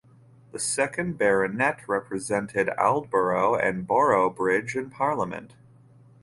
[0.51, 5.53] The second Baronet represented Aldborough and Boroughbridge in Parliament.